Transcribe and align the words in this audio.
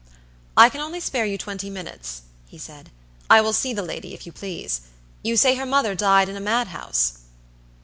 "I 0.57 0.69
can 0.69 0.81
only 0.81 0.99
spare 0.99 1.27
you 1.27 1.37
twenty 1.37 1.69
minutes," 1.69 2.23
he 2.47 2.57
said. 2.57 2.89
"I 3.29 3.39
will 3.39 3.53
see 3.53 3.71
the 3.71 3.83
lady, 3.83 4.15
if 4.15 4.25
you 4.25 4.31
please. 4.31 4.81
You 5.21 5.37
say 5.37 5.53
her 5.53 5.65
mother 5.67 5.93
died 5.93 6.27
in 6.27 6.35
a 6.35 6.39
madhouse?" 6.41 7.19